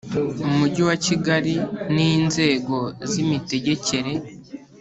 Umujyi 0.49 0.81
wa 0.89 0.97
Kigali 1.05 1.55
ni 1.93 2.05
inzego 2.17 2.75
z 3.09 3.13
imitegekere 3.23 4.11